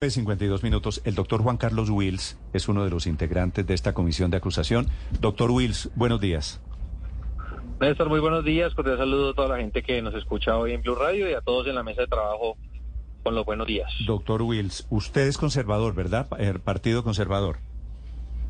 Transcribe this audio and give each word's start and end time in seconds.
52 0.00 0.62
minutos. 0.62 1.02
El 1.04 1.16
doctor 1.16 1.42
Juan 1.42 1.56
Carlos 1.56 1.90
Wills 1.90 2.38
es 2.52 2.68
uno 2.68 2.84
de 2.84 2.90
los 2.90 3.08
integrantes 3.08 3.66
de 3.66 3.74
esta 3.74 3.94
comisión 3.94 4.30
de 4.30 4.36
acusación. 4.36 4.86
Doctor 5.20 5.50
Wills, 5.50 5.90
buenos 5.96 6.20
días. 6.20 6.60
Néstor, 7.80 8.08
muy 8.08 8.20
buenos 8.20 8.44
días. 8.44 8.72
Cordial 8.74 8.98
saludo 8.98 9.30
a 9.30 9.34
toda 9.34 9.48
la 9.48 9.56
gente 9.56 9.82
que 9.82 10.00
nos 10.00 10.14
escucha 10.14 10.56
hoy 10.56 10.72
en 10.72 10.82
Blue 10.82 10.94
Radio 10.94 11.28
y 11.28 11.34
a 11.34 11.40
todos 11.40 11.66
en 11.66 11.74
la 11.74 11.82
mesa 11.82 12.02
de 12.02 12.06
trabajo 12.06 12.56
con 13.24 13.34
los 13.34 13.44
buenos 13.44 13.66
días. 13.66 13.90
Doctor 14.06 14.42
Wills, 14.42 14.86
usted 14.88 15.26
es 15.26 15.36
conservador, 15.36 15.96
¿verdad? 15.96 16.28
El 16.38 16.60
Partido 16.60 17.02
Conservador. 17.02 17.56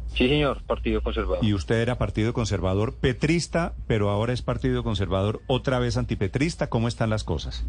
Sí, 0.09 0.29
señor, 0.29 0.63
Partido 0.65 1.03
Conservador. 1.03 1.43
Y 1.43 1.55
usted 1.55 1.77
era 1.77 1.97
Partido 1.97 2.35
Conservador 2.35 2.95
petrista, 2.97 3.73
pero 3.87 4.11
ahora 4.11 4.35
es 4.35 4.43
Partido 4.43 4.83
Conservador 4.85 5.41
otra 5.47 5.79
vez 5.79 5.97
antipetrista. 5.97 6.69
¿Cómo 6.69 6.89
están 6.89 7.09
las 7.09 7.25
cosas? 7.25 7.65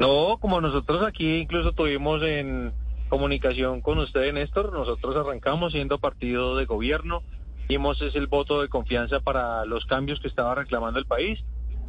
No, 0.00 0.38
como 0.40 0.60
nosotros 0.60 1.04
aquí 1.06 1.36
incluso 1.36 1.72
tuvimos 1.72 2.22
en 2.22 2.72
comunicación 3.08 3.80
con 3.80 3.98
usted, 3.98 4.32
Néstor, 4.32 4.72
nosotros 4.72 5.14
arrancamos 5.16 5.72
siendo 5.72 5.98
partido 5.98 6.56
de 6.56 6.64
gobierno, 6.64 7.22
dimos 7.68 8.00
ese 8.02 8.18
el 8.18 8.26
voto 8.26 8.60
de 8.60 8.68
confianza 8.68 9.20
para 9.20 9.64
los 9.64 9.84
cambios 9.86 10.20
que 10.20 10.28
estaba 10.28 10.54
reclamando 10.54 10.98
el 10.98 11.06
país. 11.06 11.40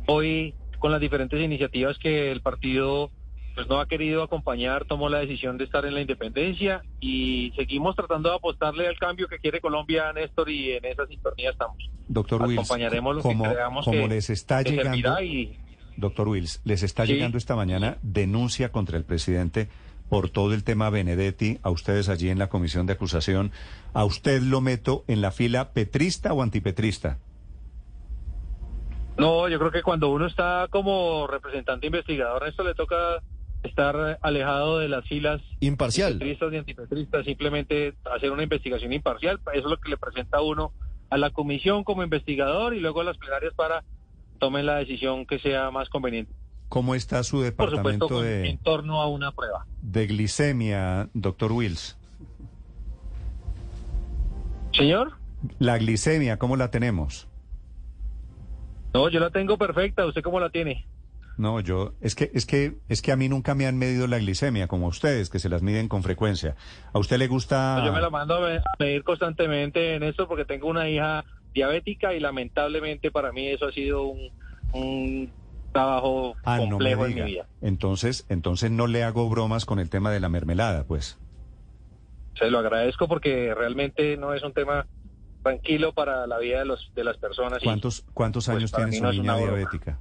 Hoy, 0.08 0.54
con 0.80 0.92
las 0.92 1.02
diferentes 1.02 1.42
iniciativas 1.42 1.98
que 1.98 2.32
el 2.32 2.42
partido 2.42 3.10
pues 3.56 3.70
no 3.70 3.80
ha 3.80 3.88
querido 3.88 4.22
acompañar, 4.22 4.84
tomó 4.84 5.08
la 5.08 5.20
decisión 5.20 5.58
de 5.58 5.64
estar 5.64 5.86
en 5.86 5.94
la 5.94 6.02
independencia 6.02 6.84
y 7.00 7.54
seguimos 7.56 7.96
tratando 7.96 8.30
de 8.30 8.36
apostarle 8.36 8.86
al 8.86 8.98
cambio 9.00 9.30
que 9.30 9.40
quiere 9.40 9.62
Colombia, 9.62 10.12
Néstor, 10.12 10.50
y 10.50 10.74
en 10.74 10.84
esa 10.84 11.08
sintonía 11.08 11.52
estamos. 11.52 11.78
Doctor 12.10 12.42
Wills, 12.42 12.60
acompañaremos 12.60 13.16
lo 13.16 13.24
que 13.24 13.36
creamos 13.36 13.86
como 13.86 14.02
que, 14.02 14.08
les 14.10 14.30
está 14.30 14.62
que 14.62 14.72
llegando, 14.72 15.24
y 15.24 15.58
doctor 15.98 16.28
Wills, 16.28 16.62
les 16.64 16.84
está 16.84 17.06
Sí. 17.06 17.14
llegando 17.14 17.38
esta 17.38 17.56
mañana 17.56 17.98
denuncia 18.02 18.72
contra 18.72 18.98
el 18.98 19.04
presidente 19.04 19.70
por 20.10 20.30
todo 20.30 20.54
el 20.54 20.64
tema 20.64 20.90
Benedetti, 20.92 21.58
a 21.64 21.72
ustedes 21.72 22.10
allí 22.10 22.30
en 22.30 22.38
la 22.40 22.48
comisión 22.48 22.86
de 22.86 22.94
acusación. 22.94 23.52
¿A 23.94 24.06
usted 24.06 24.42
lo 24.42 24.62
meto 24.62 25.04
en 25.08 25.22
la 25.22 25.32
fila 25.32 25.72
petrista 25.74 26.32
o 26.34 26.42
antipetrista? 26.44 27.18
No, 29.18 29.48
yo 29.48 29.58
creo 29.60 29.72
que 29.72 29.82
cuando 29.82 30.10
uno 30.10 30.26
está 30.28 30.68
como 30.70 31.26
representante 31.28 31.88
investigador, 31.88 32.44
a 32.44 32.50
esto 32.50 32.64
le 32.64 32.76
toca 32.76 33.22
estar 33.64 34.20
alejado 34.22 34.78
de 34.80 34.90
las 34.90 35.08
filas 35.08 35.42
Imparcial. 35.62 36.14
petristas 36.20 36.54
y 36.54 36.58
antipetristas, 36.58 37.26
simplemente 37.26 37.94
hacer 38.14 38.32
una 38.32 38.44
investigación 38.44 38.94
imparcial. 38.94 39.40
Eso 39.54 39.66
es 39.66 39.72
lo 39.72 39.78
que 39.78 39.90
le 39.90 39.98
presenta 39.98 40.42
uno 40.42 40.72
a 41.10 41.18
la 41.18 41.30
comisión 41.32 41.84
como 41.84 42.04
investigador 42.04 42.76
y 42.76 42.80
luego 42.80 43.02
a 43.02 43.06
las 43.06 43.18
plenarias 43.18 43.54
para 43.56 43.84
tomen 44.40 44.66
la 44.66 44.76
decisión 44.78 45.26
que 45.26 45.40
sea 45.40 45.72
más 45.72 45.90
conveniente. 45.90 46.34
¿Cómo 46.70 46.96
está 46.96 47.24
su 47.24 47.38
Por 47.38 47.46
supuesto, 47.46 47.70
departamento 47.78 48.22
de, 48.22 48.50
en 48.50 48.58
torno 48.58 49.02
a 49.02 49.08
una 49.08 49.32
prueba. 49.32 49.66
de 49.82 50.08
glicemia, 50.08 51.10
doctor 51.14 51.52
Wills? 51.52 51.98
Señor, 54.74 55.14
La 55.60 55.78
glicemia, 55.78 56.38
¿cómo 56.38 56.56
la 56.56 56.72
tenemos? 56.72 57.28
no, 58.94 59.10
yo 59.10 59.20
la 59.20 59.30
tengo 59.30 59.58
perfecta. 59.58 60.06
¿Usted 60.06 60.22
cómo 60.22 60.40
la 60.40 60.50
tiene? 60.50 60.88
No, 61.38 61.60
yo 61.60 61.94
es 62.00 62.16
que 62.16 62.32
es 62.34 62.46
que 62.46 62.78
es 62.88 63.02
que 63.02 63.12
a 63.12 63.18
mí 63.18 63.28
nunca 63.28 63.54
me 63.56 63.68
han 63.68 63.78
medido 63.78 64.08
la 64.08 64.18
glicemia 64.20 64.68
como 64.70 64.86
a 64.86 64.90
ustedes 64.90 65.30
que 65.30 65.38
se 65.38 65.50
las 65.50 65.62
miden 65.62 65.90
con 65.90 66.02
frecuencia. 66.02 66.56
¿A 66.94 67.00
usted 67.00 67.18
le 67.18 67.28
gusta 67.28 67.84
Yo 67.86 67.92
me 67.92 68.00
la 68.00 68.10
mando 68.10 68.36
a 68.36 68.40
me- 68.50 68.56
a 68.58 68.64
medir 68.80 69.04
constantemente 69.04 69.96
en 69.96 70.04
esto 70.04 70.30
porque 70.30 70.46
tengo 70.46 70.70
una 70.70 70.88
hija 70.90 71.26
diabética 71.56 72.14
y 72.14 72.20
lamentablemente 72.20 73.10
para 73.10 73.32
mí 73.32 73.48
eso 73.48 73.66
ha 73.68 73.72
sido 73.72 74.04
un, 74.04 74.30
un 74.74 75.32
trabajo 75.72 76.36
Ah, 76.44 76.58
no 76.58 76.64
me 76.66 76.70
complejo 76.72 77.06
en 77.06 77.10
mi 77.10 77.16
diga. 77.16 77.26
vida. 77.26 77.48
Entonces, 77.62 78.26
entonces 78.30 78.70
no 78.70 78.86
le 78.88 79.04
hago 79.04 79.28
bromas 79.30 79.66
con 79.66 79.80
el 79.80 79.90
tema 79.90 80.12
de 80.12 80.20
la 80.20 80.30
mermelada, 80.30 80.84
pues. 80.84 81.18
Se 82.38 82.52
lo 82.52 82.60
agradezco 82.60 83.08
porque 83.08 83.54
realmente 83.56 84.18
no 84.18 84.34
es 84.34 84.44
un 84.44 84.54
tema 84.54 84.86
tranquilo 85.42 85.94
para 85.94 86.28
la 86.28 86.38
vida 86.40 86.60
de, 86.60 86.66
los, 86.66 86.92
de 86.94 87.04
las 87.04 87.18
personas. 87.18 87.60
y 87.62 87.66
¿Cuántos 87.66 88.06
cuántos 88.14 88.46
pues, 88.46 88.58
años 88.58 88.72
para 88.72 88.86
tiene 88.86 88.98
su 88.98 89.04
no 89.04 89.12
niña 89.12 89.36
broma. 89.36 89.58
diabética? 89.58 90.00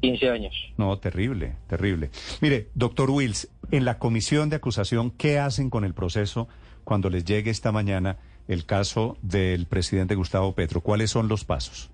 15 0.00 0.30
años. 0.30 0.54
No, 0.76 0.98
terrible, 0.98 1.56
terrible. 1.66 2.10
Mire, 2.42 2.68
doctor 2.74 3.08
Wills, 3.10 3.48
en 3.70 3.84
la 3.84 3.98
comisión 3.98 4.50
de 4.50 4.56
acusación, 4.56 5.10
¿qué 5.12 5.38
hacen 5.38 5.70
con 5.70 5.84
el 5.84 5.94
proceso 5.94 6.46
cuando 6.84 7.08
les 7.08 7.24
llegue 7.24 7.50
esta 7.50 7.72
mañana 7.72 8.18
el 8.48 8.66
caso 8.66 9.16
del 9.22 9.66
presidente 9.66 10.14
Gustavo 10.14 10.54
Petro? 10.54 10.80
¿Cuáles 10.80 11.10
son 11.10 11.28
los 11.28 11.44
pasos? 11.44 11.90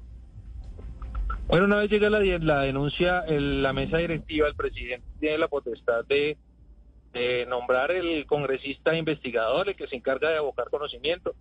Bueno, 1.49 1.65
una 1.67 1.77
vez 1.77 1.91
llega 1.91 2.11
la, 2.11 2.21
denuncia, 2.61 3.21
el- 3.21 3.63
la 3.63 3.73
mesa 3.73 3.99
directiva, 3.99 4.47
el 4.49 4.55
presidente 4.55 5.07
tiene 5.19 5.39
la 5.39 5.49
potestad 5.49 6.05
de, 6.07 6.37
de 7.13 7.45
nombrar 7.47 7.91
el 7.91 8.25
congresista 8.27 8.97
investigador, 8.97 9.69
el 9.69 9.75
que 9.77 9.89
se 9.89 9.97
encarga 9.97 10.31
de 10.31 10.37
abocar 10.39 10.71
conocimiento. 10.71 11.35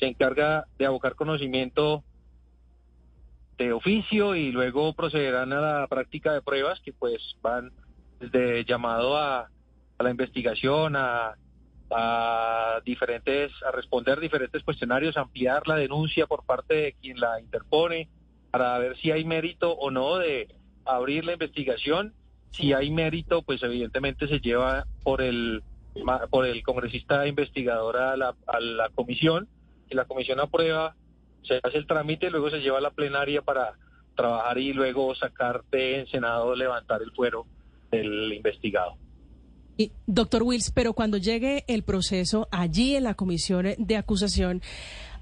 Se 0.00 0.06
encarga 0.06 0.66
de 0.78 0.86
abocar 0.86 1.14
conocimiento 1.14 2.02
de 3.58 3.72
oficio 3.72 4.34
y 4.34 4.50
luego 4.50 4.94
procederán 4.94 5.52
a 5.52 5.60
la 5.60 5.86
práctica 5.86 6.32
de 6.32 6.40
pruebas 6.42 6.80
que 6.80 6.92
pues 6.92 7.36
van 7.42 7.70
desde 8.18 8.64
llamado 8.64 9.16
a, 9.18 9.40
a 9.98 10.02
la 10.02 10.10
investigación, 10.10 10.96
a, 10.96 11.36
a 11.94 12.80
diferentes, 12.84 13.52
a 13.66 13.70
responder 13.70 14.20
diferentes 14.20 14.62
cuestionarios, 14.62 15.16
ampliar 15.16 15.66
la 15.66 15.76
denuncia 15.76 16.26
por 16.26 16.44
parte 16.44 16.74
de 16.74 16.92
quien 16.94 17.18
la 17.18 17.40
interpone, 17.40 18.08
para 18.50 18.78
ver 18.78 18.96
si 18.98 19.10
hay 19.10 19.24
mérito 19.24 19.72
o 19.72 19.90
no 19.90 20.18
de 20.18 20.48
abrir 20.84 21.24
la 21.24 21.34
investigación. 21.34 22.14
Si 22.50 22.72
hay 22.72 22.90
mérito, 22.90 23.42
pues 23.42 23.62
evidentemente 23.62 24.28
se 24.28 24.40
lleva 24.40 24.84
por 25.02 25.22
el 25.22 25.62
por 26.30 26.46
el 26.46 26.62
congresista 26.62 27.26
investigador 27.26 27.98
a 27.98 28.16
la, 28.16 28.34
a 28.46 28.60
la 28.60 28.88
comisión. 28.90 29.48
Si 29.88 29.94
la 29.94 30.06
comisión 30.06 30.40
aprueba, 30.40 30.94
se 31.42 31.60
hace 31.62 31.78
el 31.78 31.86
trámite, 31.86 32.30
luego 32.30 32.50
se 32.50 32.60
lleva 32.60 32.78
a 32.78 32.80
la 32.80 32.90
plenaria 32.90 33.42
para 33.42 33.74
trabajar 34.14 34.58
y 34.58 34.72
luego 34.72 35.14
sacar 35.14 35.62
de 35.70 36.06
Senado, 36.10 36.54
levantar 36.54 37.02
el 37.02 37.12
fuero 37.12 37.46
del 37.90 38.32
investigado. 38.32 38.96
Y, 39.76 39.92
doctor 40.06 40.42
Wills, 40.42 40.70
pero 40.70 40.92
cuando 40.92 41.16
llegue 41.16 41.64
el 41.66 41.82
proceso 41.82 42.48
allí 42.50 42.94
en 42.96 43.04
la 43.04 43.14
comisión 43.14 43.66
de 43.78 43.96
acusación, 43.96 44.62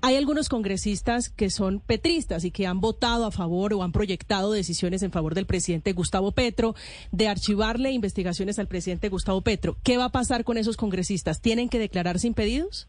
hay 0.02 0.16
algunos 0.16 0.48
congresistas 0.48 1.28
que 1.28 1.50
son 1.50 1.80
petristas 1.80 2.44
y 2.44 2.50
que 2.50 2.66
han 2.66 2.80
votado 2.80 3.26
a 3.26 3.30
favor 3.30 3.74
o 3.74 3.82
han 3.82 3.92
proyectado 3.92 4.50
decisiones 4.52 5.02
en 5.02 5.12
favor 5.12 5.34
del 5.34 5.46
presidente 5.46 5.92
Gustavo 5.92 6.32
Petro, 6.32 6.74
de 7.12 7.28
archivarle 7.28 7.90
investigaciones 7.90 8.58
al 8.58 8.66
presidente 8.66 9.10
Gustavo 9.10 9.42
Petro. 9.42 9.76
¿Qué 9.84 9.98
va 9.98 10.06
a 10.06 10.12
pasar 10.12 10.44
con 10.44 10.56
esos 10.56 10.76
congresistas? 10.76 11.42
¿Tienen 11.42 11.68
que 11.68 11.78
declararse 11.78 12.26
impedidos? 12.26 12.88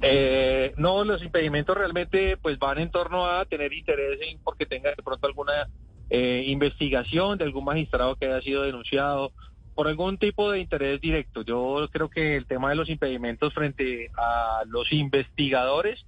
Eh, 0.00 0.74
no, 0.76 1.04
los 1.04 1.22
impedimentos 1.22 1.76
realmente 1.76 2.36
pues 2.36 2.58
van 2.58 2.78
en 2.78 2.90
torno 2.90 3.26
a 3.26 3.44
tener 3.46 3.72
interés 3.72 4.20
en 4.22 4.38
porque 4.40 4.66
tenga 4.66 4.90
de 4.90 5.02
pronto 5.02 5.26
alguna 5.26 5.68
eh, 6.10 6.44
investigación 6.46 7.38
de 7.38 7.44
algún 7.44 7.64
magistrado 7.64 8.16
que 8.16 8.26
haya 8.26 8.40
sido 8.40 8.62
denunciado 8.62 9.32
por 9.74 9.86
algún 9.86 10.18
tipo 10.18 10.50
de 10.50 10.60
interés 10.60 11.00
directo. 11.00 11.42
Yo 11.42 11.88
creo 11.92 12.08
que 12.08 12.36
el 12.36 12.46
tema 12.46 12.70
de 12.70 12.76
los 12.76 12.88
impedimentos 12.88 13.54
frente 13.54 14.10
a 14.16 14.64
los 14.66 14.92
investigadores, 14.92 16.04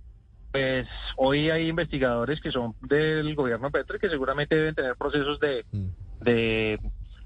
pues 0.50 0.88
hoy 1.16 1.50
hay 1.50 1.68
investigadores 1.68 2.40
que 2.40 2.50
son 2.50 2.74
del 2.82 3.34
gobierno 3.34 3.70
Petro 3.70 3.96
y 3.96 4.00
que 4.00 4.10
seguramente 4.10 4.56
deben 4.56 4.74
tener 4.74 4.96
procesos 4.96 5.38
de, 5.38 5.64
de 6.20 6.80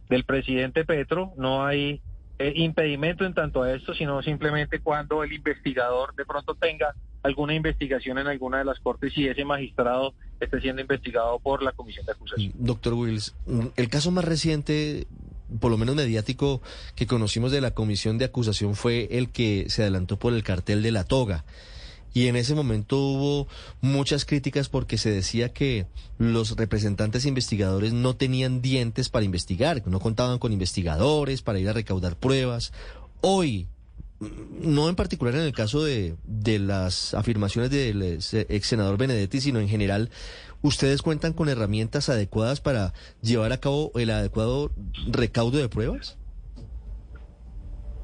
del 0.08 0.24
presidente 0.24 0.84
Petro. 0.84 1.32
No 1.36 1.64
hay 1.64 2.02
eh, 2.38 2.52
impedimento 2.56 3.24
en 3.24 3.34
tanto 3.34 3.62
a 3.62 3.72
esto, 3.72 3.94
sino 3.94 4.22
simplemente 4.22 4.80
cuando 4.80 5.22
el 5.22 5.32
investigador 5.32 6.14
de 6.16 6.24
pronto 6.24 6.54
tenga 6.54 6.94
alguna 7.22 7.54
investigación 7.54 8.18
en 8.18 8.26
alguna 8.26 8.58
de 8.58 8.64
las 8.64 8.78
cortes 8.80 9.16
y 9.16 9.28
ese 9.28 9.44
magistrado 9.44 10.14
esté 10.40 10.60
siendo 10.60 10.82
investigado 10.82 11.38
por 11.38 11.62
la 11.62 11.72
comisión 11.72 12.04
de 12.06 12.12
acusación. 12.12 12.52
Doctor 12.54 12.94
Wills, 12.94 13.34
mm, 13.46 13.66
el 13.76 13.88
caso 13.88 14.10
más 14.10 14.24
reciente, 14.24 15.06
por 15.60 15.70
lo 15.70 15.78
menos 15.78 15.94
mediático, 15.94 16.60
que 16.94 17.06
conocimos 17.06 17.52
de 17.52 17.60
la 17.60 17.70
comisión 17.70 18.18
de 18.18 18.26
acusación 18.26 18.74
fue 18.74 19.08
el 19.10 19.30
que 19.30 19.66
se 19.68 19.82
adelantó 19.82 20.18
por 20.18 20.34
el 20.34 20.42
cartel 20.42 20.82
de 20.82 20.92
la 20.92 21.04
toga. 21.04 21.44
Y 22.14 22.28
en 22.28 22.36
ese 22.36 22.54
momento 22.54 22.96
hubo 22.96 23.48
muchas 23.80 24.24
críticas 24.24 24.68
porque 24.68 24.98
se 24.98 25.10
decía 25.10 25.52
que 25.52 25.86
los 26.16 26.56
representantes 26.56 27.26
investigadores 27.26 27.92
no 27.92 28.14
tenían 28.14 28.62
dientes 28.62 29.08
para 29.08 29.24
investigar, 29.24 29.82
no 29.86 29.98
contaban 29.98 30.38
con 30.38 30.52
investigadores 30.52 31.42
para 31.42 31.58
ir 31.58 31.68
a 31.68 31.72
recaudar 31.72 32.16
pruebas. 32.16 32.72
Hoy, 33.20 33.66
no 34.20 34.88
en 34.88 34.94
particular 34.94 35.34
en 35.34 35.40
el 35.40 35.52
caso 35.52 35.82
de, 35.82 36.14
de 36.24 36.60
las 36.60 37.14
afirmaciones 37.14 37.70
del 37.70 38.00
ex 38.00 38.66
senador 38.66 38.96
Benedetti, 38.96 39.40
sino 39.40 39.58
en 39.58 39.68
general, 39.68 40.08
¿ustedes 40.62 41.02
cuentan 41.02 41.32
con 41.32 41.48
herramientas 41.48 42.08
adecuadas 42.08 42.60
para 42.60 42.94
llevar 43.22 43.52
a 43.52 43.58
cabo 43.58 43.90
el 43.96 44.10
adecuado 44.10 44.70
recaudo 45.08 45.58
de 45.58 45.68
pruebas? 45.68 46.16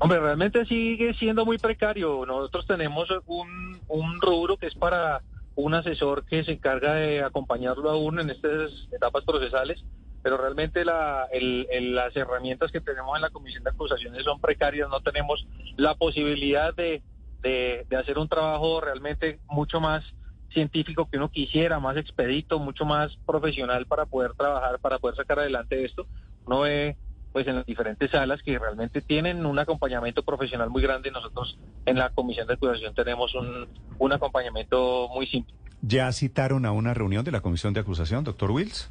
Hombre, 0.02 0.18
realmente 0.18 0.64
sigue 0.64 1.12
siendo 1.12 1.44
muy 1.44 1.58
precario. 1.58 2.24
Nosotros 2.24 2.66
tenemos 2.66 3.06
un, 3.26 3.69
un 3.90 4.20
rubro 4.20 4.56
que 4.56 4.66
es 4.66 4.74
para 4.74 5.22
un 5.56 5.74
asesor 5.74 6.24
que 6.24 6.44
se 6.44 6.52
encarga 6.52 6.94
de 6.94 7.22
acompañarlo 7.22 7.90
a 7.90 7.96
uno 7.96 8.20
en 8.20 8.30
estas 8.30 8.70
etapas 8.92 9.24
procesales. 9.24 9.84
pero 10.22 10.36
realmente 10.36 10.84
la, 10.84 11.28
las 11.32 12.14
herramientas 12.14 12.70
que 12.70 12.80
tenemos 12.82 13.16
en 13.16 13.22
la 13.22 13.30
comisión 13.30 13.64
de 13.64 13.70
acusaciones 13.70 14.22
son 14.22 14.38
precarias, 14.38 14.88
no 14.90 15.00
tenemos 15.00 15.46
la 15.76 15.94
posibilidad 15.94 16.74
de, 16.74 17.02
de, 17.42 17.96
hacer 17.96 18.18
un 18.18 18.28
trabajo 18.28 18.82
realmente 18.82 19.40
mucho 19.48 19.80
más 19.80 20.04
científico 20.52 21.08
que 21.10 21.16
uno 21.16 21.30
quisiera, 21.30 21.80
más 21.80 21.96
expedito, 21.96 22.58
mucho 22.58 22.84
más 22.84 23.16
profesional 23.24 23.86
para 23.86 24.04
poder 24.04 24.34
trabajar, 24.34 24.78
para 24.80 24.98
poder 24.98 25.16
sacar 25.16 25.38
adelante 25.38 25.84
esto. 25.84 26.06
Uno 26.44 26.60
ve 26.60 26.96
pues 27.32 27.46
en 27.46 27.56
las 27.56 27.66
diferentes 27.66 28.10
salas 28.10 28.42
que 28.42 28.58
realmente 28.58 29.00
tienen 29.00 29.46
un 29.46 29.58
acompañamiento 29.58 30.22
profesional 30.22 30.70
muy 30.70 30.82
grande. 30.82 31.10
Nosotros 31.10 31.58
en 31.86 31.98
la 31.98 32.10
comisión 32.10 32.46
de 32.46 32.54
acusación 32.54 32.94
tenemos 32.94 33.34
un, 33.34 33.68
un 33.98 34.12
acompañamiento 34.12 35.08
muy 35.14 35.26
simple. 35.26 35.54
¿Ya 35.82 36.10
citaron 36.12 36.66
a 36.66 36.72
una 36.72 36.92
reunión 36.94 37.24
de 37.24 37.32
la 37.32 37.40
comisión 37.40 37.72
de 37.72 37.80
acusación, 37.80 38.24
doctor 38.24 38.50
Wills? 38.50 38.90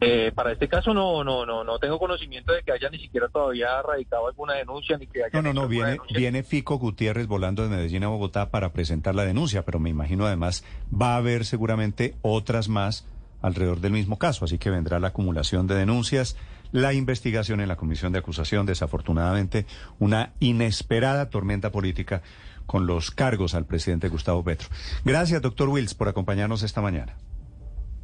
Eh, 0.00 0.30
para 0.32 0.52
este 0.52 0.68
caso 0.68 0.94
no, 0.94 1.24
no, 1.24 1.44
no, 1.44 1.64
no 1.64 1.78
tengo 1.80 1.98
conocimiento 1.98 2.52
de 2.52 2.62
que 2.62 2.70
haya 2.70 2.88
ni 2.88 3.00
siquiera 3.00 3.28
todavía 3.28 3.82
radicado 3.82 4.28
alguna 4.28 4.54
denuncia 4.54 4.96
ni 4.96 5.08
que 5.08 5.24
haya. 5.24 5.30
No, 5.32 5.42
no, 5.42 5.52
no, 5.52 5.68
viene, 5.68 5.98
viene 6.14 6.44
Fico 6.44 6.78
Gutiérrez 6.78 7.26
volando 7.26 7.64
de 7.64 7.68
Medellín 7.68 8.04
a 8.04 8.08
Bogotá 8.08 8.50
para 8.50 8.72
presentar 8.72 9.16
la 9.16 9.24
denuncia, 9.24 9.64
pero 9.64 9.80
me 9.80 9.90
imagino 9.90 10.24
además 10.24 10.64
va 10.90 11.14
a 11.14 11.16
haber 11.16 11.44
seguramente 11.44 12.14
otras 12.22 12.68
más 12.68 13.08
alrededor 13.40 13.80
del 13.80 13.92
mismo 13.92 14.18
caso, 14.18 14.44
así 14.44 14.58
que 14.58 14.70
vendrá 14.70 14.98
la 14.98 15.08
acumulación 15.08 15.66
de 15.66 15.74
denuncias, 15.74 16.36
la 16.72 16.92
investigación 16.92 17.60
en 17.60 17.68
la 17.68 17.76
comisión 17.76 18.12
de 18.12 18.18
acusación, 18.18 18.66
desafortunadamente 18.66 19.66
una 19.98 20.32
inesperada 20.40 21.30
tormenta 21.30 21.70
política 21.70 22.22
con 22.66 22.86
los 22.86 23.10
cargos 23.10 23.54
al 23.54 23.64
presidente 23.64 24.08
Gustavo 24.08 24.44
Petro. 24.44 24.68
Gracias, 25.04 25.40
doctor 25.40 25.68
Wills, 25.68 25.94
por 25.94 26.08
acompañarnos 26.08 26.62
esta 26.62 26.82
mañana. 26.82 27.16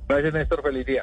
Gracias, 0.09 0.35
Néstor. 0.35 0.63
Feliz 0.63 0.87
día. 0.87 1.03